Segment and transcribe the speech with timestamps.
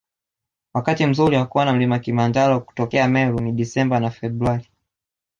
[0.73, 4.67] Wakati mzuri wa kuona mlima Kilimanjaro kutokea Meru ni Desemba na Februari